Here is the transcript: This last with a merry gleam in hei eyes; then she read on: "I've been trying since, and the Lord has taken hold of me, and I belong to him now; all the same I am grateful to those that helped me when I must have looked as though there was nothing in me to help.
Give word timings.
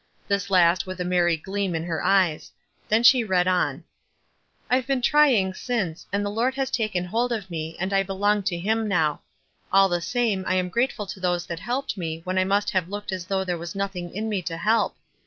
This 0.27 0.49
last 0.49 0.87
with 0.87 0.99
a 0.99 1.05
merry 1.05 1.37
gleam 1.37 1.75
in 1.75 1.85
hei 1.85 1.99
eyes; 2.03 2.51
then 2.89 3.03
she 3.03 3.23
read 3.23 3.47
on: 3.47 3.83
"I've 4.67 4.87
been 4.87 4.99
trying 5.03 5.53
since, 5.53 6.07
and 6.11 6.25
the 6.25 6.31
Lord 6.31 6.55
has 6.55 6.71
taken 6.71 7.05
hold 7.05 7.31
of 7.31 7.51
me, 7.51 7.77
and 7.79 7.93
I 7.93 8.01
belong 8.01 8.41
to 8.45 8.57
him 8.57 8.87
now; 8.87 9.21
all 9.71 9.89
the 9.89 10.01
same 10.01 10.43
I 10.47 10.55
am 10.55 10.69
grateful 10.69 11.05
to 11.05 11.19
those 11.19 11.45
that 11.45 11.59
helped 11.59 11.97
me 11.99 12.21
when 12.23 12.39
I 12.39 12.43
must 12.45 12.71
have 12.71 12.89
looked 12.89 13.11
as 13.11 13.25
though 13.27 13.43
there 13.43 13.59
was 13.59 13.75
nothing 13.75 14.15
in 14.15 14.27
me 14.27 14.41
to 14.41 14.57
help. 14.57 14.95